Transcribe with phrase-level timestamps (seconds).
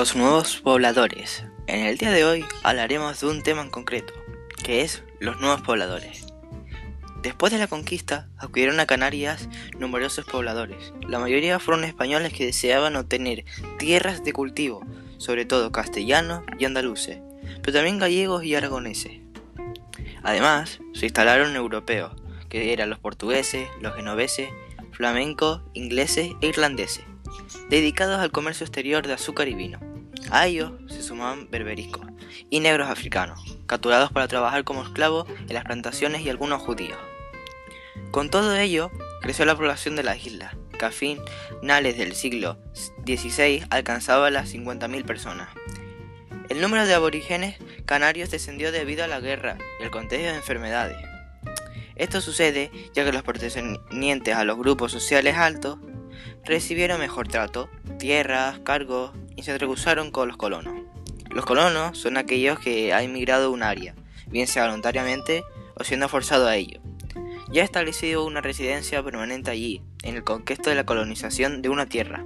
[0.00, 1.44] Los nuevos pobladores.
[1.66, 4.14] En el día de hoy hablaremos de un tema en concreto,
[4.64, 6.24] que es los nuevos pobladores.
[7.22, 10.94] Después de la conquista, acudieron a Canarias numerosos pobladores.
[11.06, 13.44] La mayoría fueron españoles que deseaban obtener
[13.78, 14.86] tierras de cultivo,
[15.18, 17.18] sobre todo castellanos y andaluces,
[17.60, 19.20] pero también gallegos y aragoneses.
[20.22, 22.12] Además, se instalaron europeos,
[22.48, 24.48] que eran los portugueses, los genoveses,
[24.92, 27.04] flamencos, ingleses e irlandeses
[27.68, 29.89] dedicados al comercio exterior de azúcar y vino.
[30.30, 32.06] A ellos se sumaban berberiscos
[32.50, 36.98] y negros africanos, capturados para trabajar como esclavos en las plantaciones y algunos judíos.
[38.10, 42.58] Con todo ello, creció la población de las islas, que a finales del siglo
[43.04, 45.48] XVI alcanzaba las 50.000 personas.
[46.48, 50.96] El número de aborígenes canarios descendió debido a la guerra y el contagio de enfermedades.
[51.94, 55.78] Esto sucede ya que los pertenecientes a los grupos sociales altos
[56.44, 60.74] recibieron mejor trato, tierras, cargos se rehusaron con los colonos.
[61.30, 63.94] Los colonos son aquellos que han emigrado a un área,
[64.26, 65.44] bien sea voluntariamente
[65.76, 66.80] o siendo forzados a ello.
[67.52, 71.86] Ya ha establecido una residencia permanente allí, en el conquista de la colonización de una
[71.86, 72.24] tierra.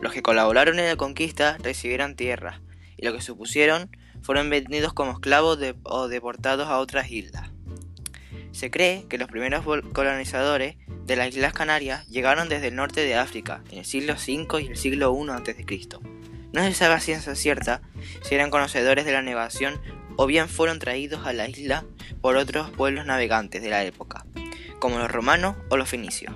[0.00, 2.60] Los que colaboraron en la conquista recibieron tierras,
[2.96, 3.90] y los que supusieron
[4.22, 7.50] fueron vendidos como esclavos o deportados a otras islas.
[8.52, 13.16] Se cree que los primeros colonizadores de las Islas Canarias llegaron desde el norte de
[13.16, 15.64] África en el siglo V y el siglo I a.C.
[16.54, 17.82] No se sabe a ciencia cierta
[18.22, 19.80] si eran conocedores de la navegación
[20.14, 21.84] o bien fueron traídos a la isla
[22.20, 24.24] por otros pueblos navegantes de la época,
[24.78, 26.32] como los romanos o los fenicios.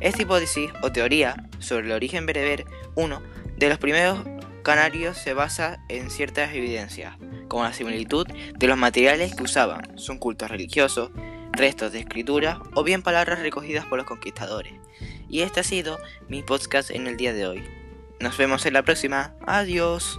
[0.00, 2.64] Esta hipótesis o teoría sobre el origen bereber,
[2.96, 3.22] uno
[3.56, 4.24] de los primeros
[4.64, 7.14] canarios se basa en ciertas evidencias,
[7.46, 11.12] como la similitud de los materiales que usaban, son cultos religiosos,
[11.52, 14.72] restos de escritura o bien palabras recogidas por los conquistadores.
[15.28, 17.83] Y este ha sido mi podcast en el día de hoy.
[18.24, 19.34] Nos vemos en la próxima.
[19.46, 20.18] Adiós.